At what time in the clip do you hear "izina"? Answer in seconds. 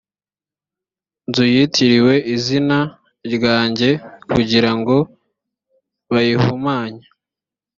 2.35-2.77